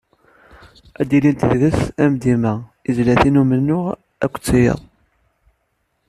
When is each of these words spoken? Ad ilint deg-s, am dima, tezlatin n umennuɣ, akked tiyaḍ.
Ad 1.01 1.09
ilint 1.17 1.47
deg-s, 1.49 1.79
am 2.03 2.13
dima, 2.21 2.53
tezlatin 2.83 3.35
n 3.39 3.41
umennuɣ, 3.41 3.83
akked 4.23 4.43
tiyaḍ. 4.47 4.81